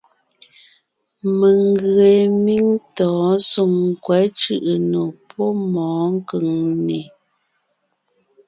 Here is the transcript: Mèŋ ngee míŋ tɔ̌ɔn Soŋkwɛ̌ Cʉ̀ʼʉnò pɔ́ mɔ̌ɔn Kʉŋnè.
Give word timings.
Mèŋ 1.37 1.59
ngee 1.83 2.21
míŋ 2.43 2.67
tɔ̌ɔn 2.97 3.33
Soŋkwɛ̌ 3.49 4.21
Cʉ̀ʼʉnò 4.39 5.03
pɔ́ 5.29 5.49
mɔ̌ɔn 5.73 6.13
Kʉŋnè. 6.27 7.01